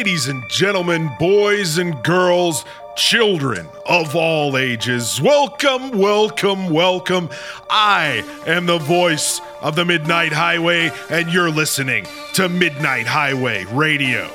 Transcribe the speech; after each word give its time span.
Ladies 0.00 0.28
and 0.28 0.48
gentlemen, 0.48 1.10
boys 1.18 1.76
and 1.76 2.02
girls, 2.02 2.64
children 2.96 3.68
of 3.84 4.16
all 4.16 4.56
ages, 4.56 5.20
welcome, 5.20 5.90
welcome, 5.90 6.70
welcome. 6.70 7.28
I 7.68 8.24
am 8.46 8.64
the 8.64 8.78
voice 8.78 9.42
of 9.60 9.76
the 9.76 9.84
Midnight 9.84 10.32
Highway, 10.32 10.90
and 11.10 11.30
you're 11.30 11.50
listening 11.50 12.06
to 12.32 12.48
Midnight 12.48 13.06
Highway 13.06 13.66
Radio. 13.66 14.30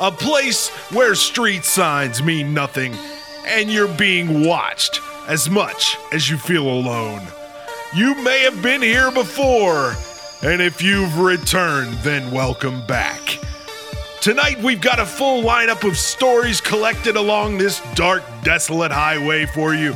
A 0.00 0.10
place 0.10 0.70
where 0.90 1.14
street 1.14 1.66
signs 1.66 2.22
mean 2.22 2.54
nothing, 2.54 2.94
and 3.46 3.70
you're 3.70 3.94
being 3.94 4.46
watched 4.46 5.02
as 5.26 5.50
much 5.50 5.98
as 6.14 6.30
you 6.30 6.38
feel 6.38 6.66
alone. 6.66 7.20
You 7.94 8.14
may 8.22 8.38
have 8.40 8.62
been 8.62 8.80
here 8.80 9.10
before, 9.10 9.94
and 10.42 10.62
if 10.62 10.80
you've 10.80 11.18
returned, 11.18 11.92
then 11.98 12.30
welcome 12.30 12.86
back. 12.86 13.38
Tonight, 14.20 14.60
we've 14.64 14.80
got 14.80 14.98
a 14.98 15.06
full 15.06 15.44
lineup 15.44 15.88
of 15.88 15.96
stories 15.96 16.60
collected 16.60 17.14
along 17.14 17.56
this 17.56 17.80
dark, 17.94 18.24
desolate 18.42 18.90
highway 18.90 19.46
for 19.46 19.74
you. 19.74 19.94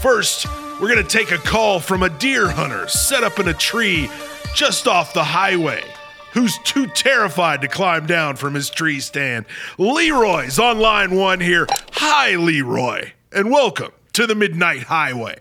First, 0.00 0.46
we're 0.80 0.92
going 0.92 0.96
to 0.96 1.04
take 1.04 1.30
a 1.30 1.38
call 1.38 1.78
from 1.78 2.02
a 2.02 2.10
deer 2.10 2.50
hunter 2.50 2.88
set 2.88 3.22
up 3.22 3.38
in 3.38 3.46
a 3.46 3.54
tree 3.54 4.10
just 4.56 4.88
off 4.88 5.14
the 5.14 5.22
highway 5.22 5.84
who's 6.32 6.58
too 6.64 6.88
terrified 6.88 7.60
to 7.60 7.68
climb 7.68 8.06
down 8.06 8.34
from 8.34 8.54
his 8.54 8.70
tree 8.70 8.98
stand. 8.98 9.46
Leroy's 9.78 10.58
on 10.58 10.80
line 10.80 11.14
one 11.14 11.38
here. 11.38 11.68
Hi, 11.92 12.34
Leroy, 12.34 13.12
and 13.30 13.52
welcome 13.52 13.92
to 14.14 14.26
the 14.26 14.34
Midnight 14.34 14.82
Highway. 14.82 15.38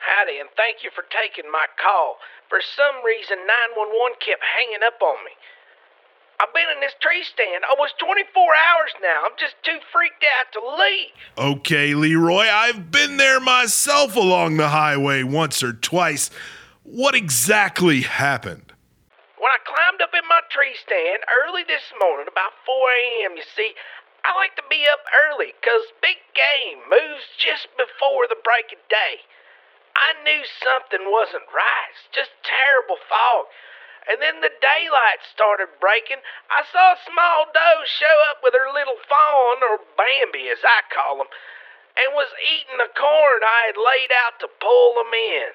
Howdy, 0.00 0.40
and 0.40 0.48
thank 0.56 0.82
you 0.82 0.90
for 0.92 1.04
taking 1.14 1.48
my 1.52 1.66
call. 1.80 2.16
For 2.48 2.58
some 2.58 3.04
reason, 3.04 3.38
911 3.46 4.18
kept 4.18 4.42
hanging 4.42 4.82
up 4.82 4.98
on 5.00 5.22
me. 5.24 5.30
I've 6.40 6.54
been 6.54 6.70
in 6.74 6.80
this 6.80 6.94
tree 7.00 7.24
stand 7.24 7.64
almost 7.68 7.98
24 7.98 8.30
hours 8.32 8.92
now. 9.02 9.22
I'm 9.26 9.34
just 9.38 9.56
too 9.64 9.78
freaked 9.92 10.24
out 10.38 10.52
to 10.54 10.60
leave. 10.62 11.58
Okay, 11.58 11.94
Leroy, 11.94 12.46
I've 12.46 12.92
been 12.92 13.16
there 13.16 13.40
myself 13.40 14.14
along 14.14 14.56
the 14.56 14.68
highway 14.68 15.24
once 15.24 15.62
or 15.62 15.72
twice. 15.72 16.30
What 16.84 17.14
exactly 17.14 18.02
happened? 18.02 18.72
When 19.36 19.50
I 19.50 19.58
climbed 19.66 20.00
up 20.00 20.14
in 20.14 20.26
my 20.28 20.40
tree 20.50 20.74
stand 20.78 21.22
early 21.42 21.64
this 21.66 21.90
morning, 21.98 22.26
about 22.30 22.54
4 22.64 22.74
a.m., 22.74 23.36
you 23.36 23.42
see, 23.54 23.74
I 24.24 24.34
like 24.38 24.54
to 24.56 24.66
be 24.70 24.86
up 24.86 25.02
early 25.26 25.54
'cause 25.62 25.90
big 26.00 26.18
game 26.34 26.82
moves 26.88 27.26
just 27.36 27.66
before 27.76 28.26
the 28.26 28.38
break 28.44 28.72
of 28.72 28.78
day. 28.88 29.22
I 29.96 30.12
knew 30.22 30.44
something 30.62 31.10
wasn't 31.10 31.50
right. 31.52 31.90
It's 31.90 32.08
just 32.14 32.30
terrible 32.44 32.98
fog. 33.08 33.46
And 34.08 34.22
then 34.24 34.40
the 34.40 34.48
daylight 34.48 35.20
started 35.28 35.68
breaking. 35.80 36.24
I 36.48 36.64
saw 36.64 36.96
a 36.96 37.04
small 37.04 37.44
doe 37.52 37.84
show 37.84 38.16
up 38.32 38.40
with 38.42 38.54
her 38.56 38.72
little 38.72 38.96
fawn, 39.04 39.62
or 39.62 39.84
Bambi 40.00 40.48
as 40.48 40.64
I 40.64 40.80
call 40.88 41.20
him, 41.20 41.28
and 41.96 42.16
was 42.16 42.32
eating 42.40 42.78
the 42.78 42.88
corn 42.96 43.40
I 43.44 43.68
had 43.68 43.76
laid 43.76 44.08
out 44.24 44.40
to 44.40 44.48
pull 44.48 44.94
them 44.96 45.12
in. 45.12 45.52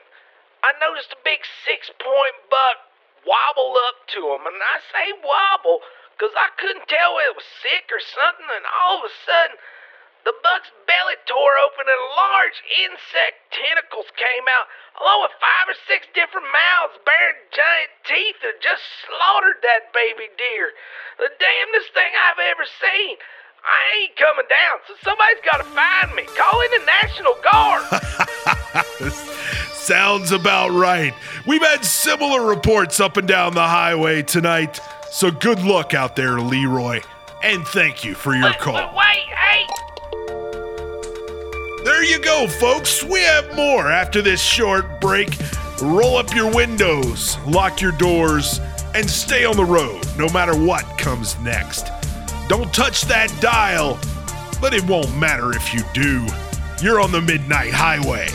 I 0.62 0.78
noticed 0.80 1.12
a 1.14 1.26
big 1.26 1.42
six 1.66 1.90
point 1.98 2.38
buck 2.50 2.78
wobble 3.26 3.76
up 3.90 4.08
to 4.14 4.22
him, 4.38 4.45
and 4.45 4.62
I 4.62 4.80
say 4.92 5.12
wobble 5.23 5.82
'cause 6.17 6.36
I 6.38 6.50
couldn't 6.58 6.88
tell 6.88 7.17
it 7.20 7.36
was 7.36 7.45
sick 7.45 7.90
or 7.92 8.00
something, 8.00 8.50
and 8.50 8.66
all 8.67 9.00
of 9.00 9.06
a 9.06 9.14
sudden, 9.26 9.58
the 10.24 10.34
bug's 10.44 10.72
belly 10.88 11.18
tore 11.28 11.56
open 11.64 11.84
and 11.88 12.04
large 12.16 12.58
insect 12.88 13.44
tentacles 13.52 14.08
came 14.16 14.45
out, 14.60 14.66
along 15.04 15.20
with 15.28 15.36
five 15.44 15.67
or 15.67 15.78
six 15.88 16.08
different 16.16 16.48
mouths 16.48 16.95
bearing 17.04 17.39
giant 17.52 17.92
teeth 18.08 18.38
that 18.44 18.64
just 18.64 18.83
slaughtered 19.04 19.60
that 19.64 19.92
baby 19.92 20.32
deer. 20.39 20.72
The 21.20 21.28
damnedest 21.36 21.92
thing 21.92 22.12
I've 22.28 22.39
ever 22.56 22.66
seen. 22.80 23.16
I 23.64 23.80
ain't 24.04 24.16
coming 24.20 24.44
down, 24.52 24.76
so 24.88 24.94
somebody's 25.08 25.39
got 25.48 25.64
to 25.64 25.67
find 25.72 26.12
me. 26.16 26.23
Call 26.36 26.60
in 26.67 26.72
the 26.80 26.83
National 26.83 27.36
Guard. 27.39 27.83
Sounds 29.73 30.32
about 30.32 30.72
right. 30.72 31.14
We've 31.45 31.62
had 31.62 31.83
similar 31.86 32.44
reports 32.45 33.00
up 33.00 33.17
and 33.17 33.28
down 33.28 33.54
the 33.54 33.62
highway 33.67 34.22
tonight, 34.22 34.80
so 35.12 35.32
good 35.32 35.62
luck 35.64 35.94
out 35.94 36.16
there, 36.16 36.39
Leroy. 36.39 37.02
And 37.44 37.66
thank 37.67 38.04
you 38.04 38.16
for 38.16 38.33
your 38.33 38.50
But- 38.52 38.60
call. 38.60 38.73
but 38.73 38.95
wait, 38.95 39.06
hey! 39.30 39.66
There 41.83 42.02
you 42.02 42.17
go, 42.20 42.48
folks. 42.48 43.04
We 43.04 43.20
have 43.20 43.55
more 43.58 43.92
after 43.92 44.21
this 44.21 44.42
short 44.42 45.02
break. 45.02 45.38
Roll 45.82 46.16
up 46.16 46.33
your 46.33 46.49
windows, 46.49 47.38
lock 47.45 47.82
your 47.82 47.92
doors, 47.92 48.61
and 48.95 49.10
stay 49.10 49.44
on 49.44 49.58
the 49.58 49.66
road 49.66 50.02
no 50.17 50.30
matter 50.30 50.55
what 50.55 50.86
comes 50.98 51.38
next. 51.39 51.88
Don't 52.48 52.73
touch 52.73 53.02
that 53.04 53.36
dial, 53.42 53.99
but 54.61 54.73
it 54.73 54.86
won't 54.86 55.14
matter 55.17 55.52
if 55.52 55.73
you 55.73 55.82
do. 55.94 56.26
You're 56.82 57.02
on 57.02 57.11
the 57.11 57.21
Midnight 57.21 57.73
Highway. 57.73 58.30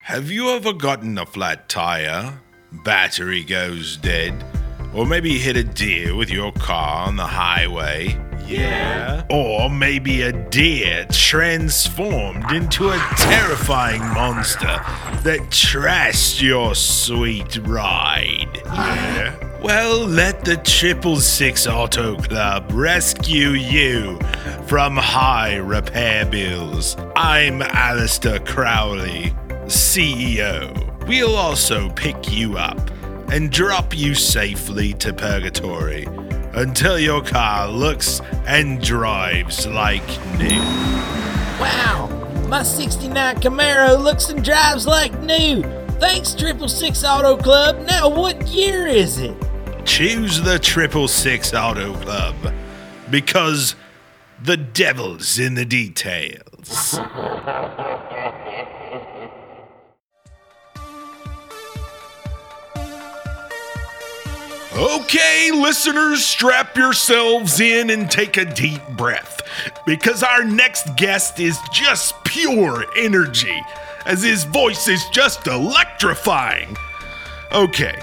Have 0.00 0.30
you 0.30 0.50
ever 0.50 0.74
gotten 0.74 1.16
a 1.16 1.24
flat 1.24 1.70
tire? 1.70 2.40
Battery 2.84 3.42
goes 3.42 3.96
dead? 3.96 4.44
Or 4.94 5.06
maybe 5.06 5.38
hit 5.38 5.56
a 5.56 5.64
deer 5.64 6.14
with 6.14 6.28
your 6.28 6.52
car 6.52 7.06
on 7.06 7.16
the 7.16 7.26
highway? 7.26 8.18
Yeah. 8.46 9.24
Or 9.30 9.70
maybe 9.70 10.22
a 10.22 10.32
deer 10.32 11.06
transformed 11.10 12.50
into 12.52 12.90
a 12.90 12.98
terrifying 13.16 14.02
monster 14.12 14.66
that 15.22 15.40
trashed 15.50 16.42
your 16.42 16.74
sweet 16.74 17.56
ride. 17.66 18.48
Yeah. 18.66 19.34
Well, 19.62 20.06
let 20.06 20.44
the 20.44 20.58
Triple 20.58 21.16
Six 21.16 21.66
Auto 21.66 22.16
Club 22.16 22.70
rescue 22.72 23.50
you 23.50 24.18
from 24.66 24.96
high 24.96 25.56
repair 25.56 26.26
bills. 26.26 26.96
I'm 27.16 27.60
Aleister 27.60 28.44
Crowley, 28.46 29.34
CEO. 29.64 31.06
We'll 31.08 31.34
also 31.34 31.88
pick 31.90 32.30
you 32.30 32.58
up 32.58 32.90
and 33.32 33.50
drop 33.50 33.96
you 33.96 34.14
safely 34.14 34.92
to 34.94 35.14
purgatory 35.14 36.06
until 36.54 36.98
your 36.98 37.22
car 37.22 37.68
looks 37.68 38.20
and 38.46 38.82
drives 38.82 39.66
like 39.66 40.06
new. 40.38 40.60
Wow, 41.60 42.08
my 42.48 42.62
69 42.62 43.36
Camaro 43.36 44.02
looks 44.02 44.28
and 44.28 44.44
drives 44.44 44.86
like 44.86 45.18
new. 45.20 45.62
Thanks, 45.98 46.34
Triple 46.34 46.68
Six 46.68 47.04
Auto 47.04 47.36
Club. 47.36 47.86
Now, 47.86 48.08
what 48.08 48.46
year 48.48 48.86
is 48.86 49.18
it? 49.18 49.36
Choose 49.84 50.40
the 50.42 50.58
Triple 50.58 51.08
Six 51.08 51.54
Auto 51.54 51.94
Club 51.94 52.34
because 53.10 53.74
the 54.42 54.56
devil's 54.56 55.38
in 55.38 55.54
the 55.54 55.64
details. 55.64 56.98
Okay, 64.76 65.52
listeners, 65.52 66.26
strap 66.26 66.76
yourselves 66.76 67.60
in 67.60 67.90
and 67.90 68.10
take 68.10 68.36
a 68.36 68.44
deep 68.44 68.82
breath 68.96 69.40
because 69.86 70.24
our 70.24 70.42
next 70.42 70.96
guest 70.96 71.38
is 71.38 71.56
just 71.70 72.12
pure 72.24 72.84
energy, 72.98 73.62
as 74.04 74.24
his 74.24 74.42
voice 74.42 74.88
is 74.88 75.04
just 75.12 75.46
electrifying. 75.46 76.76
Okay, 77.52 77.94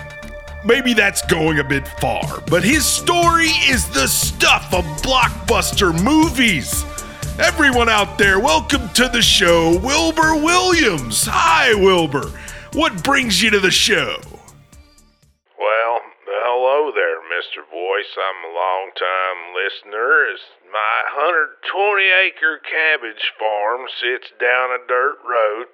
maybe 0.64 0.94
that's 0.94 1.22
going 1.26 1.60
a 1.60 1.64
bit 1.66 1.86
far, 2.00 2.42
but 2.50 2.64
his 2.64 2.86
story 2.86 3.50
is 3.68 3.90
the 3.90 4.08
stuff 4.08 4.74
of 4.74 4.86
blockbuster 5.02 5.92
movies. 6.02 6.86
Everyone 7.38 7.90
out 7.90 8.18
there, 8.18 8.40
welcome 8.40 8.88
to 8.94 9.10
the 9.10 9.22
show, 9.22 9.78
Wilbur 9.80 10.36
Williams. 10.36 11.26
Hi, 11.26 11.74
Wilbur. 11.74 12.32
What 12.72 13.04
brings 13.04 13.42
you 13.42 13.50
to 13.50 13.60
the 13.60 13.72
show? 13.72 14.22
Mr. 17.62 17.70
Voice. 17.70 18.18
I'm 18.18 18.52
a 18.52 18.56
long-time 18.56 19.54
listener. 19.54 20.34
As 20.34 20.40
my 20.72 21.04
120 21.14 22.04
acre 22.26 22.60
cabbage 22.60 23.34
farm 23.38 23.86
sits 24.00 24.32
down 24.40 24.72
a 24.72 24.88
dirt 24.88 25.18
road 25.28 25.68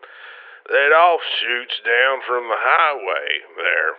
that 0.70 0.92
offshoots 0.92 1.80
down 1.86 2.20
from 2.28 2.48
the 2.50 2.60
highway 2.60 3.30
there. 3.56 3.96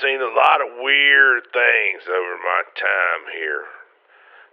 Seen 0.00 0.20
a 0.20 0.34
lot 0.34 0.60
of 0.60 0.80
weird 0.80 1.44
things 1.52 2.04
over 2.08 2.36
my 2.40 2.62
time 2.76 3.32
here. 3.32 3.64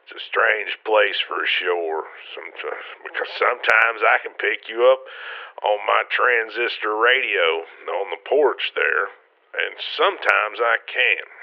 It's 0.04 0.16
a 0.16 0.28
strange 0.28 0.78
place 0.86 1.20
for 1.28 1.44
sure. 1.44 2.04
Sometimes, 2.36 2.88
because 3.04 3.32
sometimes 3.40 4.00
I 4.04 4.24
can 4.24 4.36
pick 4.40 4.68
you 4.68 4.88
up 4.88 5.04
on 5.64 5.80
my 5.88 6.04
transistor 6.12 6.96
radio 6.96 7.68
on 7.92 8.12
the 8.12 8.24
porch 8.28 8.72
there 8.76 9.12
and 9.52 9.76
sometimes 10.00 10.64
I 10.64 10.80
can. 10.88 11.41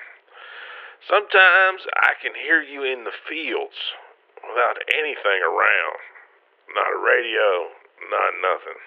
Sometimes 1.06 1.82
I 1.94 2.18
can 2.22 2.32
hear 2.34 2.62
you 2.62 2.82
in 2.82 3.04
the 3.04 3.14
fields 3.28 3.76
without 4.42 4.76
anything 4.92 5.40
around. 5.44 6.00
Not 6.74 6.86
a 6.86 6.98
radio, 6.98 7.68
not 8.10 8.32
nothing. 8.42 8.80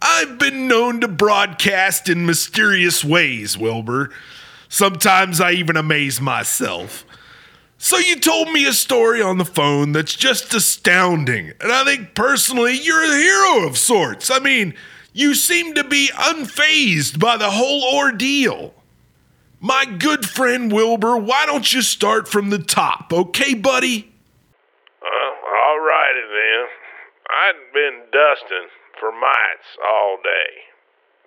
I've 0.00 0.38
been 0.38 0.68
known 0.68 1.00
to 1.00 1.08
broadcast 1.08 2.08
in 2.08 2.24
mysterious 2.24 3.04
ways, 3.04 3.58
Wilbur. 3.58 4.10
Sometimes 4.68 5.40
I 5.40 5.52
even 5.52 5.76
amaze 5.76 6.20
myself. 6.20 7.04
So, 7.80 7.96
you 7.96 8.18
told 8.18 8.50
me 8.50 8.66
a 8.66 8.72
story 8.72 9.22
on 9.22 9.38
the 9.38 9.44
phone 9.44 9.92
that's 9.92 10.14
just 10.14 10.52
astounding, 10.52 11.52
and 11.60 11.70
I 11.70 11.84
think 11.84 12.14
personally 12.14 12.76
you're 12.76 13.04
a 13.04 13.16
hero 13.16 13.68
of 13.68 13.78
sorts. 13.78 14.32
I 14.32 14.40
mean, 14.40 14.74
you 15.12 15.34
seem 15.34 15.74
to 15.74 15.84
be 15.84 16.10
unfazed 16.12 17.20
by 17.20 17.36
the 17.36 17.50
whole 17.50 17.84
ordeal. 17.96 18.74
My 19.60 19.84
good 19.84 20.24
friend 20.24 20.70
Wilbur, 20.70 21.16
why 21.16 21.44
don't 21.44 21.72
you 21.72 21.82
start 21.82 22.28
from 22.28 22.50
the 22.50 22.62
top, 22.62 23.10
okay, 23.12 23.54
buddy? 23.54 24.14
Well, 25.02 25.34
all 25.50 25.80
righty 25.82 26.22
then. 26.30 26.66
I'd 27.28 27.74
been 27.74 28.06
dusting 28.14 28.70
for 29.00 29.10
mites 29.10 29.74
all 29.82 30.18
day, 30.22 30.70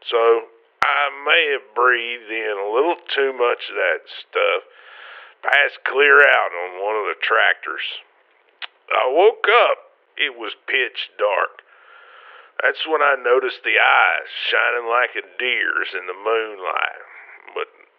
so 0.08 0.48
I 0.82 1.12
may 1.28 1.52
have 1.52 1.76
breathed 1.76 2.32
in 2.32 2.56
a 2.56 2.72
little 2.72 2.96
too 3.14 3.36
much 3.36 3.68
of 3.68 3.76
that 3.76 4.08
stuff. 4.08 4.64
Passed 5.44 5.84
clear 5.84 6.24
out 6.24 6.56
on 6.56 6.80
one 6.80 6.96
of 6.96 7.12
the 7.12 7.20
tractors. 7.20 7.84
I 8.96 9.12
woke 9.12 9.44
up. 9.68 9.92
It 10.16 10.40
was 10.40 10.56
pitch 10.68 11.12
dark. 11.20 11.68
That's 12.64 12.88
when 12.88 13.02
I 13.02 13.20
noticed 13.20 13.64
the 13.64 13.76
eyes 13.76 14.32
shining 14.48 14.88
like 14.88 15.20
a 15.20 15.28
deer's 15.36 15.92
in 15.92 16.08
the 16.08 16.16
moonlight. 16.16 17.11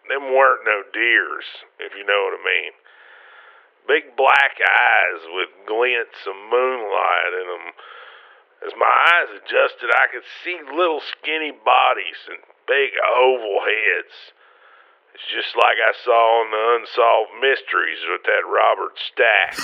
Them 0.09 0.35
weren't 0.35 0.65
no 0.65 0.83
deers, 0.91 1.45
if 1.79 1.95
you 1.95 2.03
know 2.05 2.27
what 2.27 2.39
I 2.39 2.43
mean. 2.43 2.73
Big 3.87 4.15
black 4.15 4.59
eyes 4.59 5.21
with 5.31 5.67
glints 5.67 6.19
of 6.27 6.35
moonlight 6.51 7.33
in 7.39 7.47
them. 7.47 7.67
As 8.67 8.73
my 8.79 8.87
eyes 8.87 9.31
adjusted, 9.35 9.91
I 9.91 10.07
could 10.11 10.23
see 10.43 10.59
little 10.71 11.01
skinny 11.01 11.51
bodies 11.51 12.19
and 12.27 12.39
big 12.67 12.91
oval 13.11 13.59
heads. 13.63 14.33
It's 15.13 15.23
just 15.29 15.55
like 15.55 15.77
I 15.77 15.93
saw 16.03 16.43
in 16.43 16.51
the 16.51 16.79
Unsolved 16.79 17.31
Mysteries 17.39 17.99
with 18.09 18.23
that 18.23 18.43
Robert 18.49 18.97
Stack. 19.11 19.55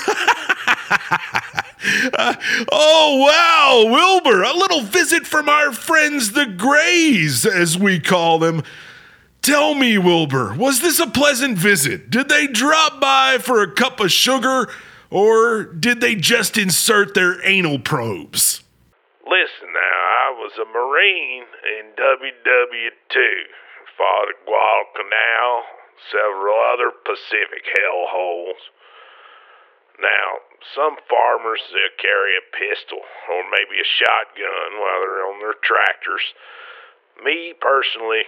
Uh, 2.13 2.35
oh, 2.71 3.17
wow, 3.25 3.91
Wilbur, 3.91 4.43
a 4.43 4.53
little 4.53 4.81
visit 4.81 5.25
from 5.25 5.49
our 5.49 5.71
friends 5.71 6.33
the 6.33 6.45
Greys, 6.45 7.45
as 7.45 7.77
we 7.79 7.99
call 7.99 8.37
them. 8.37 8.63
Tell 9.41 9.73
me, 9.73 9.97
Wilbur, 9.97 10.53
was 10.55 10.81
this 10.81 10.99
a 10.99 11.07
pleasant 11.07 11.57
visit? 11.57 12.09
Did 12.09 12.27
they 12.27 12.45
drop 12.45 12.99
by 12.99 13.37
for 13.39 13.63
a 13.63 13.71
cup 13.71 13.99
of 13.99 14.11
sugar, 14.11 14.67
or 15.09 15.63
did 15.63 16.01
they 16.01 16.15
just 16.15 16.57
insert 16.57 17.13
their 17.13 17.39
anal 17.47 17.79
probes? 17.79 18.63
Listen 19.23 19.71
now, 19.71 19.99
I 20.27 20.35
was 20.35 20.51
a 20.59 20.67
Marine 20.67 21.47
in 21.79 21.95
WW2, 21.95 23.15
fought 23.95 24.27
at 24.27 24.43
Guadalcanal, 24.45 25.63
several 26.11 26.59
other 26.73 26.91
Pacific 26.91 27.63
hellholes. 27.79 28.59
Now, 30.01 30.43
some 30.75 30.95
farmers 31.07 31.59
they'll 31.71 31.99
carry 31.99 32.35
a 32.35 32.51
pistol 32.55 32.99
or 32.99 33.43
maybe 33.51 33.79
a 33.79 33.87
shotgun 33.87 34.79
while 34.79 34.99
they're 34.99 35.27
on 35.27 35.39
their 35.39 35.59
tractors. 35.63 36.23
Me 37.23 37.53
personally, 37.59 38.23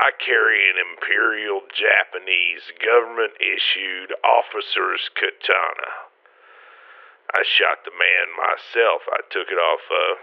I 0.00 0.16
carry 0.16 0.64
an 0.72 0.80
Imperial 0.80 1.60
Japanese 1.76 2.64
government 2.80 3.36
issued 3.36 4.16
officer's 4.24 5.04
katana. 5.12 6.08
I 7.36 7.44
shot 7.44 7.84
the 7.84 7.92
man 7.92 8.32
myself. 8.32 9.04
I 9.12 9.20
took 9.28 9.52
it 9.52 9.60
off 9.60 9.84
of. 9.92 10.16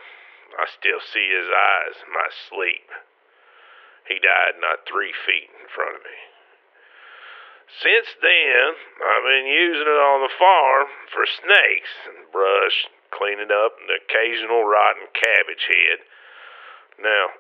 I 0.58 0.66
still 0.74 0.98
see 0.98 1.30
his 1.30 1.46
eyes 1.46 1.96
in 2.02 2.10
my 2.10 2.26
sleep. 2.50 2.90
He 4.10 4.18
died 4.18 4.58
not 4.58 4.90
three 4.90 5.14
feet 5.14 5.54
in 5.54 5.70
front 5.70 6.02
of 6.02 6.02
me. 6.02 6.20
Since 7.78 8.18
then, 8.18 8.66
I've 8.98 9.28
been 9.30 9.46
using 9.46 9.86
it 9.86 10.02
on 10.10 10.26
the 10.26 10.38
farm 10.42 10.88
for 11.14 11.30
snakes 11.30 11.94
and 12.10 12.34
brush, 12.34 12.90
cleaning 13.14 13.54
up 13.54 13.78
an 13.78 13.94
occasional 13.94 14.66
rotten 14.66 15.06
cabbage 15.14 15.70
head. 15.70 16.00
Now, 16.98 17.38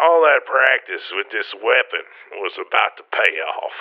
all 0.00 0.22
that 0.22 0.46
practice 0.46 1.06
with 1.12 1.26
this 1.32 1.52
weapon 1.54 2.04
was 2.40 2.52
about 2.54 2.96
to 2.96 3.04
pay 3.10 3.34
off. 3.40 3.78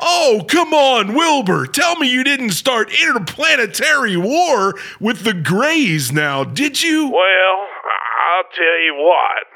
Oh, 0.00 0.44
come 0.48 0.74
on, 0.74 1.14
Wilbur. 1.14 1.66
Tell 1.66 1.96
me 1.96 2.10
you 2.10 2.24
didn't 2.24 2.50
start 2.50 2.90
interplanetary 2.90 4.16
war 4.16 4.74
with 5.00 5.22
the 5.22 5.34
Greys 5.34 6.10
now, 6.10 6.42
did 6.42 6.82
you? 6.82 7.08
Well, 7.08 7.68
I'll 8.34 8.50
tell 8.54 8.80
you 8.82 8.94
what. 8.98 9.46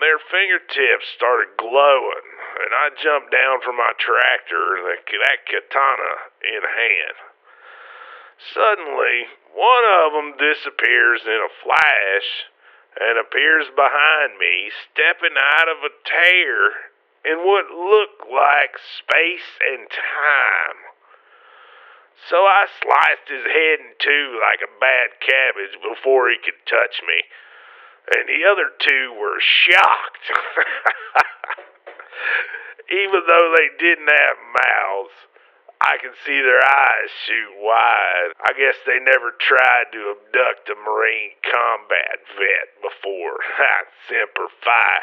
Their 0.00 0.18
fingertips 0.30 1.06
started 1.16 1.48
glowing 1.58 2.34
and 2.54 2.70
I 2.70 2.94
jumped 2.94 3.34
down 3.34 3.60
from 3.66 3.76
my 3.76 3.92
tractor, 3.98 4.78
that 4.86 5.42
katana 5.50 6.12
in 6.46 6.62
hand. 6.62 7.16
Suddenly, 8.54 9.16
one 9.54 9.84
of 9.84 10.08
them 10.14 10.28
disappears 10.38 11.22
in 11.26 11.40
a 11.42 11.56
flash 11.62 12.28
and 13.00 13.18
appears 13.18 13.66
behind 13.74 14.38
me, 14.38 14.70
stepping 14.90 15.34
out 15.34 15.68
of 15.68 15.82
a 15.82 15.90
tear 16.06 16.70
in 17.24 17.42
what 17.42 17.72
looked 17.72 18.30
like 18.30 18.78
space 18.78 19.58
and 19.72 19.90
time. 19.90 20.78
So 22.30 22.36
I 22.36 22.66
sliced 22.80 23.28
his 23.28 23.44
head 23.44 23.80
in 23.82 23.92
two 23.98 24.38
like 24.40 24.62
a 24.62 24.70
bad 24.80 25.18
cabbage 25.20 25.76
before 25.82 26.30
he 26.30 26.38
could 26.38 26.64
touch 26.64 27.02
me, 27.04 27.24
and 28.14 28.28
the 28.28 28.44
other 28.46 28.70
two 28.78 29.12
were 29.18 29.40
shocked. 29.40 30.30
Even 32.92 33.24
though 33.26 33.54
they 33.56 33.68
didn't 33.80 34.08
have 34.08 34.36
mouths, 34.52 35.16
I 35.84 36.00
can 36.00 36.16
see 36.24 36.40
their 36.40 36.64
eyes 36.64 37.12
shoot 37.28 37.60
wide. 37.60 38.32
I 38.40 38.56
guess 38.56 38.80
they 38.88 39.04
never 39.04 39.36
tried 39.36 39.92
to 39.92 40.16
abduct 40.16 40.72
a 40.72 40.80
Marine 40.80 41.36
combat 41.44 42.24
vet 42.40 42.68
before. 42.80 43.36
Semper 44.08 44.48
Fi. 44.64 44.96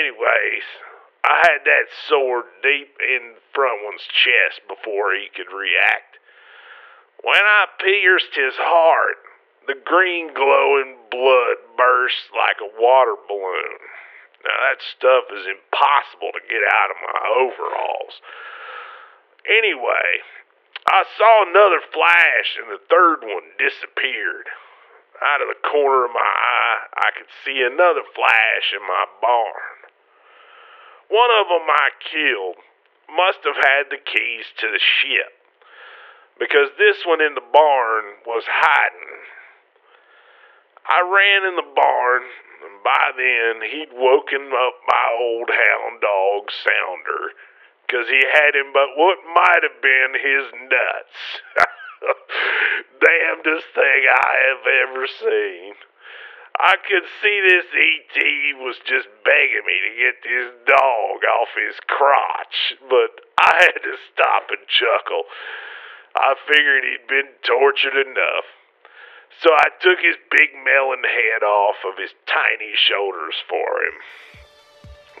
Anyways, 0.00 0.64
I 1.20 1.36
had 1.44 1.68
that 1.68 1.92
sword 2.08 2.48
deep 2.64 2.96
in 2.96 3.36
front 3.52 3.84
one's 3.84 4.08
chest 4.08 4.64
before 4.64 5.12
he 5.12 5.28
could 5.36 5.52
react. 5.52 6.16
When 7.20 7.44
I 7.44 7.68
pierced 7.76 8.32
his 8.32 8.56
heart, 8.56 9.20
the 9.68 9.76
green 9.84 10.32
glowing 10.32 10.96
blood 11.12 11.60
burst 11.76 12.32
like 12.32 12.56
a 12.64 12.72
water 12.80 13.20
balloon. 13.28 13.84
Now, 14.40 14.56
that 14.64 14.80
stuff 14.80 15.28
is 15.28 15.44
impossible 15.44 16.32
to 16.32 16.48
get 16.48 16.64
out 16.64 16.88
of 16.88 17.04
my 17.04 17.20
overalls. 17.36 18.16
Anyway, 19.48 20.10
I 20.86 21.04
saw 21.16 21.48
another 21.48 21.80
flash 21.92 22.48
and 22.60 22.68
the 22.72 22.82
third 22.90 23.22
one 23.22 23.56
disappeared. 23.58 24.48
Out 25.20 25.42
of 25.42 25.48
the 25.48 25.68
corner 25.68 26.08
of 26.08 26.16
my 26.16 26.24
eye, 26.24 26.80
I 26.96 27.10
could 27.12 27.28
see 27.44 27.60
another 27.60 28.00
flash 28.16 28.66
in 28.72 28.80
my 28.80 29.04
barn. 29.20 29.76
One 31.08 31.30
of 31.30 31.48
them 31.48 31.68
I 31.68 31.88
killed 32.00 32.56
must 33.10 33.44
have 33.44 33.58
had 33.58 33.90
the 33.90 34.00
keys 34.00 34.48
to 34.64 34.70
the 34.72 34.80
ship 34.80 35.34
because 36.38 36.72
this 36.78 37.04
one 37.04 37.20
in 37.20 37.34
the 37.34 37.44
barn 37.44 38.24
was 38.24 38.44
hiding. 38.48 39.20
I 40.88 41.04
ran 41.04 41.48
in 41.52 41.56
the 41.56 41.68
barn 41.74 42.22
and 42.60 42.84
by 42.84 43.12
then, 43.16 43.64
he'd 43.72 43.92
woken 43.96 44.52
up 44.52 44.76
my 44.84 45.06
old 45.18 45.48
hound 45.48 46.00
dog, 46.00 46.50
Sounder, 46.52 47.32
because 47.90 48.06
he 48.06 48.22
had 48.22 48.54
him 48.54 48.70
but 48.70 48.94
what 48.94 49.18
might 49.34 49.66
have 49.66 49.82
been 49.82 50.14
his 50.14 50.46
nuts. 50.70 51.18
Damnedest 53.02 53.66
thing 53.74 54.00
I 54.06 54.32
have 54.46 54.64
ever 54.86 55.06
seen. 55.10 55.74
I 56.60 56.76
could 56.86 57.08
see 57.18 57.40
this 57.42 57.66
ET 57.72 58.16
was 58.62 58.76
just 58.86 59.08
begging 59.24 59.66
me 59.66 59.76
to 59.82 59.92
get 59.98 60.16
this 60.22 60.48
dog 60.70 61.18
off 61.24 61.50
his 61.56 61.74
crotch, 61.88 62.78
but 62.86 63.26
I 63.40 63.64
had 63.64 63.80
to 63.82 63.96
stop 64.12 64.52
and 64.54 64.68
chuckle. 64.68 65.24
I 66.14 66.36
figured 66.46 66.84
he'd 66.84 67.08
been 67.08 67.32
tortured 67.42 67.96
enough. 68.06 68.46
So 69.42 69.50
I 69.50 69.72
took 69.80 69.98
his 70.04 70.20
big 70.30 70.52
melon 70.62 71.02
head 71.02 71.42
off 71.42 71.80
of 71.86 71.96
his 71.96 72.12
tiny 72.28 72.76
shoulders 72.76 73.40
for 73.48 73.80
him. 73.80 73.96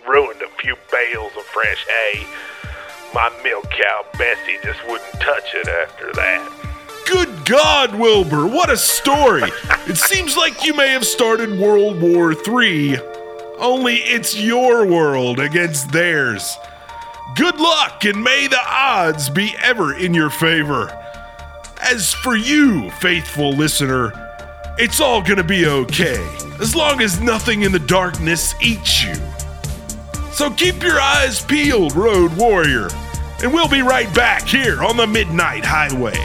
Ruined 0.08 0.42
a 0.42 0.48
few 0.60 0.76
bales 0.90 1.32
of 1.36 1.42
fresh 1.44 1.86
hay. 1.86 2.26
My 3.12 3.30
milk 3.42 3.68
cow 3.70 4.04
Bessie 4.16 4.58
just 4.62 4.80
wouldn't 4.88 5.20
touch 5.20 5.54
it 5.54 5.68
after 5.68 6.12
that. 6.12 6.60
Good 7.06 7.44
God, 7.44 7.94
Wilbur, 7.96 8.46
what 8.46 8.70
a 8.70 8.76
story! 8.76 9.42
it 9.88 9.96
seems 9.96 10.36
like 10.36 10.64
you 10.64 10.74
may 10.74 10.88
have 10.88 11.04
started 11.04 11.58
World 11.58 12.00
War 12.00 12.32
III, 12.32 12.98
only 13.58 13.96
it's 13.96 14.38
your 14.38 14.86
world 14.86 15.40
against 15.40 15.90
theirs. 15.90 16.56
Good 17.34 17.58
luck, 17.58 18.04
and 18.04 18.22
may 18.22 18.46
the 18.46 18.60
odds 18.64 19.28
be 19.28 19.54
ever 19.60 19.96
in 19.96 20.14
your 20.14 20.30
favor. 20.30 20.96
As 21.82 22.14
for 22.14 22.36
you, 22.36 22.90
faithful 22.92 23.52
listener, 23.52 24.12
it's 24.78 25.00
all 25.00 25.20
gonna 25.20 25.44
be 25.44 25.66
okay, 25.66 26.24
as 26.60 26.76
long 26.76 27.00
as 27.00 27.20
nothing 27.20 27.62
in 27.62 27.72
the 27.72 27.78
darkness 27.78 28.54
eats 28.62 29.02
you. 29.02 29.29
So 30.40 30.48
keep 30.48 30.82
your 30.82 30.98
eyes 30.98 31.44
peeled, 31.44 31.94
Road 31.94 32.34
Warrior. 32.34 32.88
And 33.42 33.52
we'll 33.52 33.68
be 33.68 33.82
right 33.82 34.10
back 34.14 34.48
here 34.48 34.82
on 34.82 34.96
the 34.96 35.06
Midnight 35.06 35.66
Highway. 35.66 36.16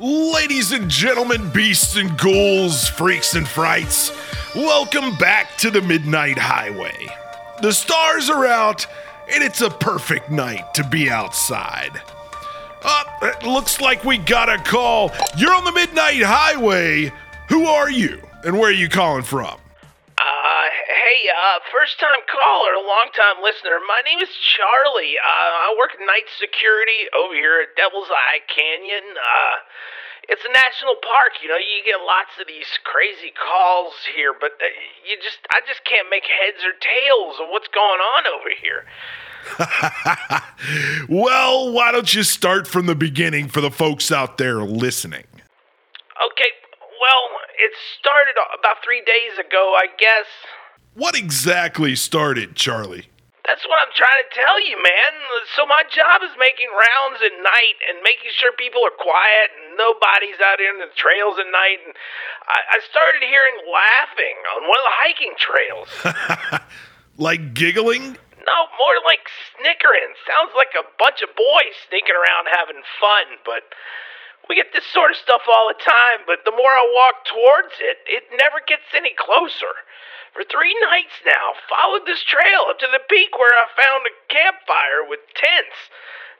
Ladies 0.00 0.70
and 0.70 0.88
gentlemen, 0.88 1.50
beasts 1.50 1.96
and 1.96 2.16
ghouls, 2.16 2.88
freaks 2.88 3.34
and 3.34 3.48
frights, 3.48 4.12
welcome 4.54 5.16
back 5.16 5.56
to 5.56 5.72
the 5.72 5.82
Midnight 5.82 6.38
Highway. 6.38 7.08
The 7.62 7.72
stars 7.72 8.30
are 8.30 8.46
out, 8.46 8.86
and 9.28 9.42
it's 9.42 9.60
a 9.60 9.68
perfect 9.68 10.30
night 10.30 10.72
to 10.74 10.84
be 10.84 11.10
outside. 11.10 12.00
Uh, 12.80 13.04
it 13.22 13.42
looks 13.42 13.80
like 13.80 14.04
we 14.04 14.18
got 14.18 14.48
a 14.48 14.58
call. 14.58 15.10
You're 15.36 15.52
on 15.52 15.64
the 15.64 15.72
Midnight 15.72 16.22
Highway. 16.22 17.12
Who 17.48 17.66
are 17.66 17.90
you, 17.90 18.22
and 18.44 18.56
where 18.56 18.70
are 18.70 18.72
you 18.72 18.88
calling 18.88 19.24
from? 19.24 19.58
Hey, 21.08 21.24
uh, 21.24 21.64
first 21.72 21.96
time 21.96 22.20
caller, 22.28 22.76
long 22.84 23.08
time 23.16 23.40
listener. 23.40 23.80
My 23.88 24.04
name 24.04 24.20
is 24.20 24.28
Charlie. 24.28 25.16
Uh, 25.16 25.72
I 25.72 25.72
work 25.80 25.96
night 26.04 26.28
security 26.36 27.08
over 27.16 27.32
here 27.32 27.64
at 27.64 27.72
Devil's 27.80 28.12
Eye 28.12 28.44
Canyon. 28.44 29.16
Uh, 29.16 29.56
it's 30.28 30.44
a 30.44 30.52
national 30.52 31.00
park, 31.00 31.40
you 31.40 31.48
know, 31.48 31.56
you 31.56 31.80
get 31.80 32.04
lots 32.04 32.36
of 32.36 32.44
these 32.44 32.68
crazy 32.84 33.32
calls 33.32 33.96
here, 34.12 34.36
but 34.36 34.60
uh, 34.60 34.68
you 35.08 35.16
just, 35.24 35.40
I 35.48 35.64
just 35.64 35.80
can't 35.88 36.12
make 36.12 36.28
heads 36.28 36.60
or 36.60 36.76
tails 36.76 37.40
of 37.40 37.48
what's 37.48 37.72
going 37.72 38.04
on 38.04 38.28
over 38.28 38.52
here. 38.60 38.84
well, 41.08 41.72
why 41.72 41.88
don't 41.88 42.12
you 42.12 42.20
start 42.20 42.68
from 42.68 42.84
the 42.84 42.92
beginning 42.92 43.48
for 43.48 43.64
the 43.64 43.72
folks 43.72 44.12
out 44.12 44.36
there 44.36 44.60
listening? 44.60 45.24
Okay, 46.20 46.52
well, 47.00 47.24
it 47.56 47.72
started 47.96 48.36
about 48.36 48.84
three 48.84 49.00
days 49.08 49.40
ago, 49.40 49.72
I 49.72 49.88
guess. 49.96 50.28
What 50.98 51.14
exactly 51.14 51.94
started, 51.94 52.58
Charlie? 52.58 53.06
That's 53.46 53.62
what 53.64 53.78
I'm 53.78 53.94
trying 53.94 54.18
to 54.18 54.30
tell 54.34 54.58
you, 54.60 54.76
man. 54.82 55.12
So 55.54 55.64
my 55.64 55.86
job 55.88 56.26
is 56.26 56.34
making 56.36 56.68
rounds 56.74 57.22
at 57.22 57.38
night 57.38 57.78
and 57.86 58.02
making 58.02 58.34
sure 58.34 58.50
people 58.58 58.82
are 58.82 58.92
quiet 58.98 59.48
and 59.56 59.78
nobody's 59.78 60.36
out 60.42 60.58
in 60.58 60.82
the 60.82 60.90
trails 60.98 61.38
at 61.38 61.48
night. 61.48 61.80
And 61.86 61.94
I, 62.50 62.76
I 62.76 62.78
started 62.84 63.22
hearing 63.22 63.56
laughing 63.70 64.36
on 64.58 64.66
one 64.66 64.78
of 64.82 64.86
the 64.90 64.96
hiking 64.98 65.34
trails. 65.38 65.88
Like 67.18 67.52
giggling? 67.52 68.14
No, 68.14 68.58
more 68.78 68.98
like 69.02 69.26
snickering. 69.58 70.14
Sounds 70.22 70.54
like 70.54 70.70
a 70.78 70.86
bunch 71.02 71.18
of 71.18 71.34
boys 71.34 71.74
sneaking 71.90 72.14
around 72.14 72.46
having 72.46 72.78
fun, 73.02 73.42
but 73.42 73.66
we 74.48 74.56
get 74.56 74.72
this 74.72 74.88
sort 74.90 75.12
of 75.12 75.20
stuff 75.20 75.44
all 75.44 75.68
the 75.68 75.76
time, 75.76 76.24
but 76.24 76.42
the 76.48 76.56
more 76.56 76.72
I 76.72 76.84
walk 76.88 77.28
towards 77.28 77.76
it, 77.84 78.00
it 78.08 78.24
never 78.32 78.64
gets 78.64 78.88
any 78.96 79.12
closer. 79.12 79.84
For 80.32 80.44
three 80.44 80.76
nights 80.88 81.20
now, 81.24 81.56
followed 81.68 82.08
this 82.08 82.24
trail 82.24 82.68
up 82.68 82.80
to 82.80 82.88
the 82.88 83.04
peak 83.08 83.36
where 83.36 83.52
I 83.52 83.68
found 83.76 84.08
a 84.08 84.14
campfire 84.28 85.04
with 85.04 85.20
tents. 85.36 85.78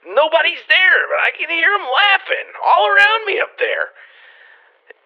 Nobody's 0.05 0.63
there, 0.65 1.01
but 1.09 1.21
I 1.21 1.31
can 1.37 1.49
hear 1.53 1.69
them 1.69 1.85
laughing 1.85 2.49
all 2.65 2.87
around 2.89 3.29
me 3.29 3.37
up 3.41 3.59
there. 3.59 3.93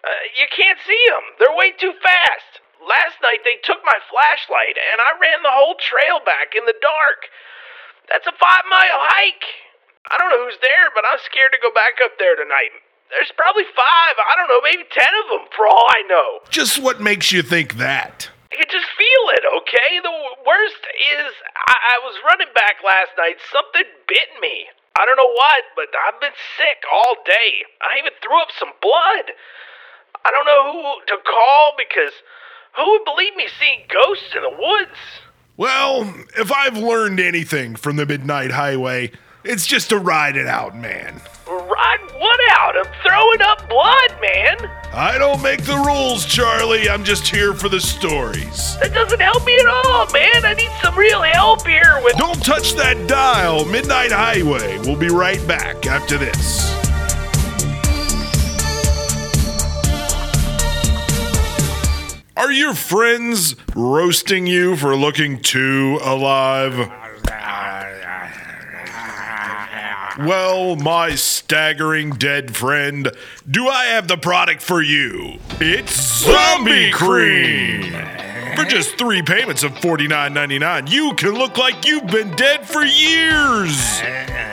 Uh, 0.04 0.24
you 0.36 0.46
can't 0.52 0.78
see 0.84 1.04
them, 1.08 1.24
They're 1.40 1.56
way 1.56 1.72
too 1.72 1.96
fast. 2.00 2.60
Last 2.84 3.16
night 3.24 3.40
they 3.44 3.56
took 3.64 3.80
my 3.88 3.96
flashlight 4.12 4.76
and 4.76 5.00
I 5.00 5.16
ran 5.16 5.40
the 5.40 5.56
whole 5.56 5.80
trail 5.80 6.20
back 6.20 6.52
in 6.52 6.68
the 6.68 6.76
dark. 6.76 7.32
That's 8.12 8.28
a 8.28 8.36
five 8.36 8.68
mile 8.68 9.00
hike. 9.08 9.48
I 10.12 10.20
don't 10.20 10.28
know 10.28 10.44
who's 10.44 10.60
there, 10.60 10.92
but 10.92 11.08
I'm 11.08 11.20
scared 11.24 11.56
to 11.56 11.64
go 11.64 11.72
back 11.72 12.04
up 12.04 12.20
there 12.20 12.36
tonight. 12.36 12.76
There's 13.14 13.30
probably 13.38 13.64
five, 13.78 14.14
I 14.18 14.34
don't 14.34 14.50
know, 14.50 14.60
maybe 14.66 14.82
ten 14.90 15.06
of 15.22 15.26
them 15.30 15.46
for 15.54 15.66
all 15.70 15.86
I 15.86 16.02
know. 16.10 16.28
Just 16.50 16.82
what 16.82 17.00
makes 17.00 17.30
you 17.30 17.42
think 17.42 17.78
that? 17.78 18.28
I 18.50 18.56
can 18.58 18.66
just 18.70 18.90
feel 18.98 19.24
it, 19.38 19.44
okay? 19.62 20.02
The 20.02 20.14
worst 20.46 20.82
is 20.82 21.30
I-, 21.54 21.82
I 21.94 21.96
was 22.02 22.18
running 22.26 22.50
back 22.54 22.82
last 22.82 23.14
night. 23.18 23.38
Something 23.50 23.86
bit 24.06 24.30
me. 24.42 24.66
I 24.98 25.06
don't 25.06 25.16
know 25.16 25.30
what, 25.30 25.62
but 25.74 25.88
I've 25.94 26.20
been 26.20 26.34
sick 26.58 26.82
all 26.90 27.16
day. 27.26 27.66
I 27.82 27.98
even 27.98 28.12
threw 28.22 28.40
up 28.42 28.50
some 28.58 28.70
blood. 28.82 29.34
I 30.24 30.30
don't 30.30 30.46
know 30.46 30.72
who 30.72 30.82
to 31.06 31.16
call 31.22 31.74
because 31.78 32.14
who 32.76 32.90
would 32.92 33.04
believe 33.04 33.34
me 33.36 33.46
seeing 33.58 33.86
ghosts 33.90 34.34
in 34.34 34.42
the 34.42 34.50
woods? 34.50 34.98
Well, 35.56 36.14
if 36.36 36.50
I've 36.50 36.76
learned 36.76 37.20
anything 37.20 37.76
from 37.76 37.96
the 37.96 38.06
Midnight 38.06 38.50
Highway, 38.52 39.12
it's 39.44 39.66
just 39.66 39.90
to 39.90 39.98
ride 39.98 40.36
it 40.36 40.46
out, 40.46 40.76
man. 40.76 41.20
Ride 41.46 41.98
what 42.16 42.40
out? 42.52 42.76
I'm 42.76 42.92
throwing 43.06 43.42
up 43.42 43.68
blood, 43.68 44.20
man. 44.20 44.70
I 44.92 45.18
don't 45.18 45.42
make 45.42 45.62
the 45.64 45.76
rules, 45.76 46.24
Charlie. 46.24 46.88
I'm 46.88 47.04
just 47.04 47.28
here 47.28 47.52
for 47.52 47.68
the 47.68 47.80
stories. 47.80 48.78
That 48.78 48.94
doesn't 48.94 49.20
help 49.20 49.44
me 49.44 49.56
at 49.58 49.66
all, 49.66 50.10
man. 50.12 50.44
I 50.44 50.54
need 50.54 50.70
some 50.82 50.96
real 50.96 51.20
help 51.22 51.66
here 51.66 52.00
with. 52.02 52.16
Don't 52.16 52.42
touch 52.42 52.74
that 52.74 53.06
dial. 53.06 53.66
Midnight 53.66 54.12
Highway. 54.12 54.78
We'll 54.78 54.96
be 54.96 55.08
right 55.08 55.46
back 55.46 55.86
after 55.86 56.16
this. 56.16 56.72
Are 62.36 62.52
your 62.52 62.74
friends 62.74 63.54
roasting 63.76 64.46
you 64.46 64.76
for 64.76 64.96
looking 64.96 65.40
too 65.40 65.98
alive? 66.02 66.90
Well, 70.18 70.76
my 70.76 71.16
staggering 71.16 72.10
dead 72.10 72.54
friend, 72.54 73.10
do 73.50 73.66
I 73.66 73.86
have 73.86 74.06
the 74.06 74.16
product 74.16 74.62
for 74.62 74.80
you? 74.80 75.38
It's 75.58 76.20
Zombie 76.22 76.92
Cream! 76.92 77.90
For 78.54 78.64
just 78.64 78.96
three 78.96 79.22
payments 79.22 79.64
of 79.64 79.72
$49.99, 79.72 80.88
you 80.88 81.14
can 81.14 81.30
look 81.30 81.58
like 81.58 81.84
you've 81.84 82.06
been 82.06 82.30
dead 82.36 82.64
for 82.64 82.84
years! 82.84 83.76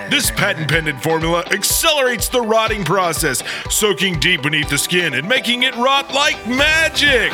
This 0.09 0.31
patent 0.31 0.67
pending 0.67 0.97
formula 0.97 1.43
accelerates 1.51 2.27
the 2.27 2.41
rotting 2.41 2.83
process, 2.83 3.43
soaking 3.69 4.19
deep 4.19 4.41
beneath 4.41 4.69
the 4.69 4.79
skin 4.79 5.13
and 5.13 5.29
making 5.29 5.61
it 5.61 5.75
rot 5.75 6.11
like 6.11 6.43
magic! 6.47 7.31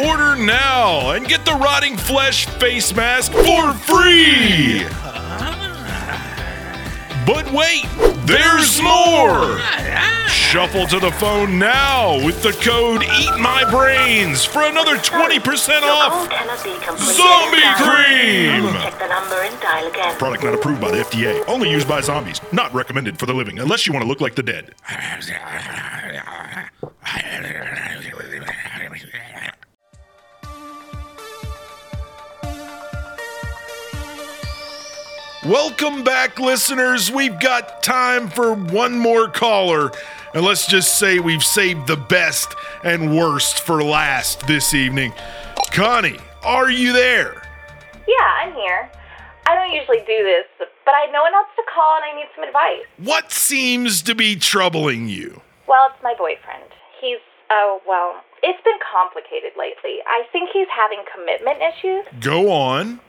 Order 0.00 0.34
now 0.34 1.10
and 1.10 1.28
get 1.28 1.44
the 1.44 1.52
rotting 1.52 1.98
flesh 1.98 2.46
face 2.46 2.94
mask 2.94 3.32
for 3.32 3.74
free! 3.74 4.86
But 7.32 7.52
wait, 7.52 7.86
there's 8.26 8.82
more! 8.82 9.60
Shuffle 10.26 10.84
to 10.88 10.98
the 10.98 11.12
phone 11.12 11.60
now 11.60 12.16
with 12.26 12.42
the 12.42 12.50
code 12.50 13.04
Eat 13.04 13.38
My 13.38 13.64
Brains 13.70 14.44
for 14.44 14.62
another 14.62 14.96
20% 14.96 15.82
off 15.82 16.28
Zombie 16.98 17.62
Cream! 17.78 18.72
Check 18.82 18.98
the 18.98 19.06
number 19.06 19.36
and 19.42 19.60
dial 19.60 19.86
again. 19.86 20.18
Product 20.18 20.42
not 20.42 20.54
approved 20.54 20.80
by 20.80 20.90
the 20.90 21.04
FDA. 21.04 21.44
Only 21.46 21.70
used 21.70 21.86
by 21.86 22.00
zombies. 22.00 22.40
Not 22.50 22.74
recommended 22.74 23.16
for 23.16 23.26
the 23.26 23.34
living 23.34 23.60
unless 23.60 23.86
you 23.86 23.92
want 23.92 24.02
to 24.02 24.08
look 24.08 24.20
like 24.20 24.34
the 24.34 24.42
dead. 24.42 24.74
Welcome 35.46 36.04
back, 36.04 36.38
listeners. 36.38 37.10
We've 37.10 37.40
got 37.40 37.82
time 37.82 38.28
for 38.28 38.52
one 38.52 38.98
more 38.98 39.26
caller. 39.26 39.90
And 40.34 40.44
let's 40.44 40.66
just 40.66 40.98
say 40.98 41.18
we've 41.18 41.42
saved 41.42 41.86
the 41.86 41.96
best 41.96 42.54
and 42.84 43.16
worst 43.16 43.60
for 43.60 43.82
last 43.82 44.46
this 44.46 44.74
evening. 44.74 45.14
Connie, 45.72 46.18
are 46.42 46.70
you 46.70 46.92
there? 46.92 47.42
Yeah, 48.06 48.26
I'm 48.42 48.52
here. 48.52 48.90
I 49.46 49.54
don't 49.54 49.72
usually 49.72 50.00
do 50.00 50.22
this, 50.22 50.44
but 50.58 50.94
I 50.94 51.06
had 51.06 51.12
no 51.12 51.22
one 51.22 51.32
else 51.32 51.48
to 51.56 51.62
call 51.74 51.96
and 51.96 52.04
I 52.04 52.16
need 52.16 52.28
some 52.36 52.44
advice. 52.44 52.84
What 52.98 53.32
seems 53.32 54.02
to 54.02 54.14
be 54.14 54.36
troubling 54.36 55.08
you? 55.08 55.40
Well, 55.66 55.88
it's 55.90 56.02
my 56.02 56.12
boyfriend. 56.18 56.68
He's, 57.00 57.16
oh, 57.48 57.80
well, 57.88 58.22
it's 58.42 58.62
been 58.62 58.78
complicated 58.92 59.52
lately. 59.58 60.00
I 60.06 60.24
think 60.32 60.50
he's 60.52 60.68
having 60.68 61.02
commitment 61.10 61.60
issues. 61.62 62.04
Go 62.22 62.52
on. 62.52 63.00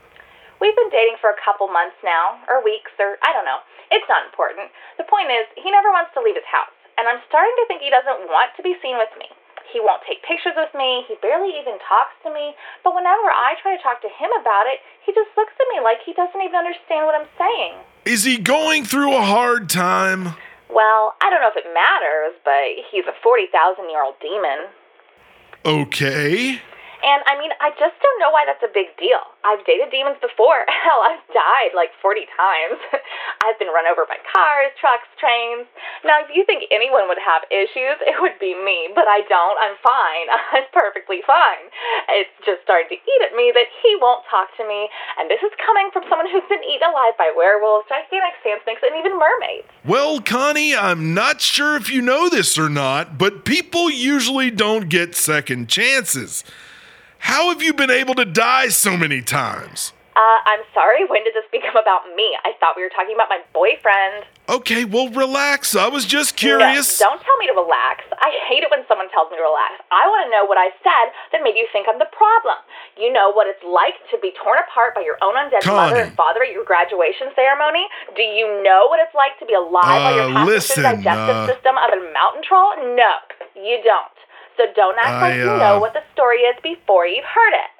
We've 0.61 0.77
been 0.77 0.93
dating 0.93 1.17
for 1.17 1.33
a 1.33 1.41
couple 1.41 1.65
months 1.73 1.97
now, 2.05 2.37
or 2.45 2.61
weeks, 2.61 2.93
or 3.01 3.17
I 3.25 3.33
don't 3.33 3.49
know. 3.49 3.65
It's 3.89 4.05
not 4.05 4.29
important. 4.29 4.69
The 5.01 5.09
point 5.09 5.33
is, 5.33 5.49
he 5.57 5.73
never 5.73 5.89
wants 5.89 6.13
to 6.13 6.21
leave 6.21 6.37
his 6.37 6.45
house, 6.45 6.69
and 7.01 7.09
I'm 7.09 7.17
starting 7.25 7.57
to 7.57 7.65
think 7.65 7.81
he 7.81 7.89
doesn't 7.89 8.29
want 8.29 8.53
to 8.55 8.61
be 8.61 8.77
seen 8.77 9.01
with 9.01 9.09
me. 9.17 9.25
He 9.73 9.81
won't 9.81 10.05
take 10.05 10.21
pictures 10.21 10.53
with 10.53 10.69
me, 10.77 11.01
he 11.09 11.17
barely 11.17 11.49
even 11.57 11.81
talks 11.81 12.13
to 12.21 12.29
me, 12.29 12.53
but 12.85 12.93
whenever 12.93 13.33
I 13.33 13.57
try 13.57 13.73
to 13.73 13.81
talk 13.81 14.05
to 14.05 14.11
him 14.13 14.29
about 14.37 14.69
it, 14.69 14.85
he 15.01 15.09
just 15.17 15.33
looks 15.33 15.57
at 15.57 15.67
me 15.73 15.81
like 15.81 16.05
he 16.05 16.13
doesn't 16.13 16.37
even 16.37 16.61
understand 16.61 17.09
what 17.09 17.17
I'm 17.17 17.31
saying. 17.41 17.81
Is 18.05 18.21
he 18.21 18.37
going 18.37 18.85
through 18.85 19.17
a 19.17 19.25
hard 19.25 19.65
time? 19.65 20.37
Well, 20.69 21.17
I 21.25 21.33
don't 21.33 21.41
know 21.41 21.49
if 21.49 21.57
it 21.57 21.73
matters, 21.73 22.37
but 22.45 22.85
he's 22.93 23.09
a 23.09 23.17
40,000 23.25 23.89
year 23.89 24.05
old 24.05 24.21
demon. 24.21 24.69
Okay. 25.65 26.61
And 27.01 27.25
I 27.25 27.33
mean, 27.37 27.49
I 27.57 27.73
just 27.81 27.97
don't 27.97 28.19
know 28.21 28.29
why 28.29 28.45
that's 28.45 28.61
a 28.61 28.69
big 28.69 28.93
deal. 29.01 29.21
I've 29.41 29.65
dated 29.65 29.89
demons 29.89 30.21
before. 30.21 30.65
Hell, 30.85 31.01
I've 31.01 31.25
died 31.33 31.73
like 31.73 31.89
40 31.97 32.29
times. 32.37 32.77
I've 33.45 33.57
been 33.57 33.73
run 33.73 33.89
over 33.89 34.05
by 34.05 34.21
cars, 34.29 34.69
trucks, 34.77 35.09
trains. 35.17 35.65
Now, 36.05 36.21
if 36.21 36.29
you 36.29 36.45
think 36.45 36.69
anyone 36.69 37.09
would 37.09 37.21
have 37.21 37.41
issues, 37.49 37.97
it 38.05 38.21
would 38.21 38.37
be 38.37 38.53
me, 38.53 38.93
but 38.93 39.09
I 39.09 39.25
don't. 39.25 39.57
I'm 39.57 39.77
fine. 39.81 40.27
I'm 40.61 40.67
perfectly 40.69 41.25
fine. 41.25 41.65
It's 42.13 42.33
just 42.45 42.61
starting 42.61 42.93
to 42.93 42.97
eat 43.01 43.21
at 43.25 43.33
me 43.33 43.49
that 43.53 43.69
he 43.81 43.97
won't 43.97 44.21
talk 44.29 44.53
to 44.61 44.63
me, 44.69 44.85
and 45.17 45.25
this 45.25 45.41
is 45.41 45.53
coming 45.65 45.89
from 45.89 46.05
someone 46.05 46.29
who's 46.29 46.45
been 46.49 46.61
eaten 46.61 46.85
alive 46.85 47.17
by 47.17 47.33
werewolves, 47.33 47.89
gigantic 47.89 48.37
sand 48.45 48.61
snakes, 48.63 48.85
and 48.85 48.93
even 48.93 49.17
mermaids. 49.17 49.65
Well, 49.85 50.21
Connie, 50.21 50.75
I'm 50.77 51.13
not 51.13 51.41
sure 51.41 51.75
if 51.75 51.89
you 51.89 52.01
know 52.01 52.29
this 52.29 52.57
or 52.57 52.69
not, 52.69 53.17
but 53.17 53.45
people 53.45 53.89
usually 53.89 54.51
don't 54.51 54.89
get 54.89 55.15
second 55.15 55.69
chances. 55.69 56.43
How 57.21 57.49
have 57.49 57.61
you 57.61 57.73
been 57.73 57.91
able 57.91 58.15
to 58.15 58.25
die 58.25 58.69
so 58.69 58.97
many 58.97 59.21
times? 59.21 59.93
Uh, 60.11 60.39
I'm 60.43 60.59
sorry, 60.75 61.07
when 61.07 61.23
did 61.23 61.31
this 61.31 61.47
become 61.55 61.77
about 61.79 62.03
me? 62.19 62.35
I 62.43 62.51
thought 62.59 62.75
we 62.75 62.83
were 62.83 62.91
talking 62.91 63.15
about 63.15 63.31
my 63.31 63.39
boyfriend. 63.55 64.27
Okay, 64.51 64.83
well, 64.83 65.07
relax. 65.07 65.71
I 65.71 65.87
was 65.87 66.03
just 66.03 66.35
curious. 66.35 66.99
No, 66.99 67.07
don't 67.15 67.23
tell 67.23 67.37
me 67.39 67.47
to 67.47 67.55
relax. 67.55 68.03
I 68.19 68.35
hate 68.51 68.67
it 68.67 68.69
when 68.73 68.83
someone 68.91 69.07
tells 69.15 69.31
me 69.31 69.39
to 69.39 69.45
relax. 69.47 69.79
I 69.87 70.03
want 70.11 70.27
to 70.27 70.29
know 70.35 70.43
what 70.43 70.59
I 70.59 70.75
said 70.83 71.15
that 71.31 71.39
made 71.39 71.55
you 71.55 71.63
think 71.71 71.87
I'm 71.87 71.95
the 71.97 72.11
problem. 72.11 72.59
You 72.99 73.07
know 73.13 73.31
what 73.31 73.47
it's 73.47 73.63
like 73.63 73.95
to 74.11 74.19
be 74.19 74.35
torn 74.43 74.59
apart 74.59 74.99
by 74.99 75.07
your 75.07 75.15
own 75.23 75.39
undead 75.39 75.63
mother 75.63 76.03
and 76.03 76.11
father 76.19 76.43
at 76.43 76.51
your 76.51 76.67
graduation 76.67 77.31
ceremony? 77.31 77.87
Do 78.11 78.21
you 78.27 78.59
know 78.67 78.91
what 78.91 78.99
it's 78.99 79.15
like 79.15 79.39
to 79.39 79.47
be 79.47 79.55
alive 79.55 79.87
Uh, 79.87 80.27
passing 80.27 80.35
through 80.35 80.51
listen, 80.51 80.83
the 80.83 80.91
digestive 80.99 81.39
uh, 81.39 81.47
system 81.47 81.73
of 81.79 81.89
a 81.95 81.99
mountain 82.11 82.43
troll? 82.43 82.75
No, 82.99 83.13
you 83.55 83.79
don't. 83.79 84.17
So 84.57 84.63
don't 84.75 84.97
act 84.99 85.09
I, 85.09 85.21
like 85.21 85.35
you 85.37 85.49
uh, 85.49 85.57
know 85.57 85.79
what 85.79 85.93
the 85.93 86.03
story 86.13 86.39
is 86.39 86.55
before 86.61 87.07
you've 87.07 87.25
heard 87.25 87.53
it. 87.53 87.71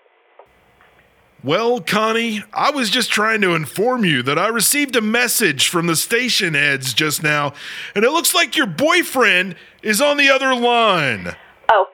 Well, 1.44 1.82
Connie, 1.82 2.44
I 2.54 2.70
was 2.70 2.92
just 2.92 3.10
trying 3.10 3.42
to 3.42 3.56
inform 3.56 4.06
you 4.06 4.22
that 4.24 4.38
I 4.38 4.48
received 4.48 4.96
a 4.96 5.02
message 5.02 5.70
from 5.70 5.88
the 5.88 5.96
station 5.96 6.54
heads 6.54 6.94
just 6.94 7.24
now, 7.24 7.54
and 7.96 8.06
it 8.06 8.12
looks 8.12 8.36
like 8.36 8.56
your 8.56 8.68
boyfriend 8.68 9.56
is 9.82 10.02
on 10.02 10.18
the 10.18 10.30
other 10.30 10.54
line. 10.54 11.36
Oh, 11.72 11.88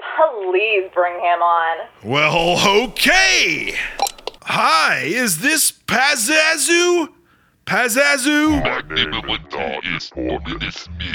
please 0.51 0.91
bring 0.93 1.13
him 1.13 1.41
on. 1.41 1.87
Well, 2.03 2.83
okay. 2.87 3.75
Hi, 4.41 5.03
is 5.03 5.39
this 5.39 5.71
Pazuzu? 5.71 7.07
Pazuzu? 7.65 8.63
My 8.63 8.81
name 8.93 9.13
is 9.95 10.11
Morgan, 10.13 10.57
it's 10.61 10.89
me. 10.89 11.13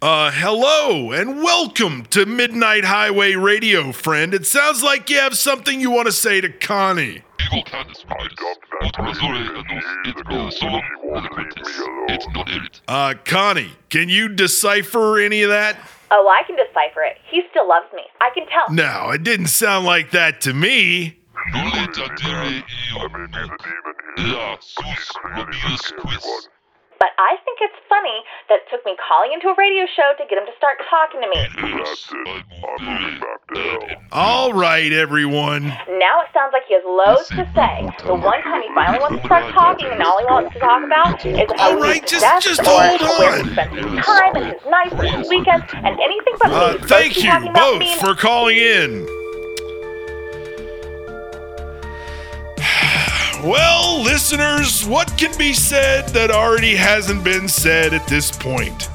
Uh, 0.00 0.30
hello 0.32 1.10
and 1.10 1.42
welcome 1.42 2.04
to 2.04 2.24
Midnight 2.24 2.84
Highway 2.84 3.34
Radio, 3.34 3.90
friend. 3.90 4.32
It 4.32 4.46
sounds 4.46 4.80
like 4.80 5.10
you 5.10 5.18
have 5.18 5.36
something 5.36 5.80
you 5.80 5.90
want 5.90 6.06
to 6.06 6.12
say 6.12 6.40
to 6.40 6.48
Connie. 6.48 7.24
Digo 7.38 7.64
Canis 7.64 8.04
Paris, 8.06 8.32
ut 8.80 8.92
razore 8.92 9.52
nos 9.52 9.84
et 10.06 10.28
me 10.28 10.50
solo 10.52 10.80
eloquentes, 11.02 11.80
et 12.10 12.24
non 12.32 12.48
erit. 12.48 12.80
Uh, 12.86 13.14
Connie, 13.24 13.72
can 13.90 14.08
you 14.08 14.28
decipher 14.28 15.18
any 15.18 15.42
of 15.42 15.50
that? 15.50 15.76
Oh, 16.12 16.28
I 16.28 16.44
can 16.46 16.54
decipher 16.54 17.02
it. 17.02 17.16
He 17.28 17.42
still 17.50 17.68
loves 17.68 17.92
me. 17.92 18.02
I 18.20 18.30
can 18.32 18.46
tell. 18.46 18.72
No, 18.72 19.10
it 19.10 19.24
didn't 19.24 19.48
sound 19.48 19.84
like 19.84 20.12
that 20.12 20.40
to 20.42 20.54
me. 20.54 21.18
Nulle 21.52 21.88
tadere 21.88 22.62
io 22.94 23.08
nunc, 23.08 23.62
ea 24.20 24.56
sus 24.60 25.12
mobilis 25.34 25.92
quis. 25.98 26.48
But 27.00 27.10
I 27.18 27.37
think 27.58 27.70
it's 27.70 27.80
funny 27.88 28.22
that 28.48 28.62
it 28.62 28.66
took 28.70 28.84
me 28.86 28.94
calling 29.02 29.32
into 29.34 29.48
a 29.48 29.54
radio 29.58 29.84
show 29.94 30.12
to 30.18 30.24
get 30.28 30.38
him 30.38 30.46
to 30.46 30.54
start 30.56 30.78
talking 30.88 31.20
to 31.20 31.28
me. 31.28 31.40
Eris 31.74 32.06
ad 32.12 33.22
mundere 33.50 33.90
ad 33.90 33.98
All 34.12 34.52
right, 34.52 34.92
everyone. 34.92 35.64
Now 35.98 36.22
it 36.22 36.28
sounds 36.32 36.52
like 36.52 36.62
he 36.68 36.74
has 36.74 36.82
loads 36.86 37.28
to 37.30 37.44
say. 37.54 37.88
The 38.06 38.14
one 38.14 38.42
time 38.42 38.62
he 38.62 38.68
finally 38.74 38.98
wants 39.00 39.20
to 39.20 39.26
start 39.26 39.52
talking 39.52 39.88
and 39.90 40.02
all 40.02 40.18
he 40.18 40.24
wants 40.26 40.54
to 40.54 40.60
talk 40.60 40.84
about 40.84 41.24
is 41.24 41.50
how 41.56 41.70
All 41.70 41.76
he 41.76 41.82
right, 41.82 41.94
meets 42.02 42.10
just- 42.12 42.22
death 42.24 42.42
just 42.42 42.60
or 42.60 42.64
hold 42.64 43.00
where 43.18 43.38
on. 43.40 43.44
he 43.44 43.52
spends 43.52 43.74
his 43.74 44.04
time 44.04 44.36
and 44.36 44.44
his 44.52 44.62
nights 44.70 44.94
and 44.94 45.08
his 45.18 45.28
weekends 45.28 45.64
and 45.74 46.00
anything 46.00 46.34
but 46.40 46.50
Uh, 46.52 46.78
thank 46.86 47.16
you 47.22 47.30
both 47.52 48.00
for 48.00 48.14
calling 48.14 48.56
in. 48.56 49.17
Well, 53.44 54.02
listeners, 54.02 54.84
what 54.84 55.16
can 55.16 55.36
be 55.38 55.52
said 55.52 56.08
that 56.08 56.32
already 56.32 56.74
hasn't 56.74 57.22
been 57.22 57.46
said 57.46 57.94
at 57.94 58.04
this 58.08 58.32
point? 58.32 58.90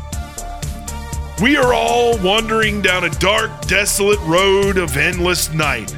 We 1.41 1.55
are 1.55 1.73
all 1.73 2.17
wandering 2.17 2.81
down 2.81 3.05
a 3.05 3.09
dark, 3.09 3.51
desolate 3.67 4.19
road 4.21 4.77
of 4.77 4.97
endless 4.97 5.53
night, 5.53 5.95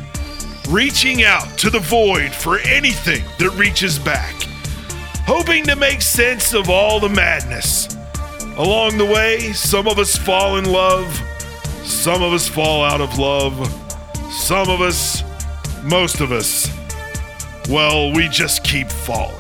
reaching 0.69 1.23
out 1.23 1.58
to 1.58 1.71
the 1.71 1.79
void 1.79 2.31
for 2.34 2.60
anything 2.60 3.23
that 3.39 3.49
reaches 3.58 3.97
back, 3.97 4.36
hoping 5.25 5.63
to 5.65 5.75
make 5.75 6.03
sense 6.03 6.53
of 6.53 6.69
all 6.69 6.99
the 6.99 7.10
madness. 7.10 7.97
Along 8.58 8.99
the 8.99 9.05
way, 9.05 9.53
some 9.53 9.88
of 9.88 9.97
us 9.97 10.15
fall 10.15 10.58
in 10.58 10.71
love, 10.71 11.19
some 11.84 12.21
of 12.21 12.31
us 12.31 12.47
fall 12.47 12.84
out 12.84 13.01
of 13.01 13.17
love, 13.17 13.53
some 14.31 14.69
of 14.69 14.81
us, 14.81 15.23
most 15.84 16.21
of 16.21 16.31
us, 16.31 16.69
well, 17.69 18.13
we 18.13 18.28
just 18.30 18.63
keep 18.63 18.89
falling. 18.89 19.36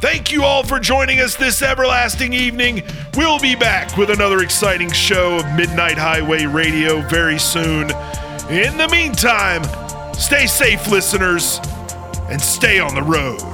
Thank 0.00 0.30
you 0.30 0.44
all 0.44 0.62
for 0.62 0.78
joining 0.78 1.20
us 1.20 1.34
this 1.34 1.62
everlasting 1.62 2.34
evening. 2.34 2.82
We'll 3.16 3.38
be 3.38 3.54
back 3.54 3.96
with 3.96 4.10
another 4.10 4.42
exciting 4.42 4.90
show 4.90 5.38
of 5.38 5.46
Midnight 5.54 5.96
Highway 5.96 6.44
Radio 6.44 7.00
very 7.08 7.38
soon. 7.38 7.90
In 8.50 8.76
the 8.76 8.88
meantime, 8.92 9.64
stay 10.14 10.46
safe, 10.46 10.90
listeners, 10.90 11.58
and 12.30 12.40
stay 12.40 12.80
on 12.80 12.94
the 12.94 13.02
road. 13.02 13.53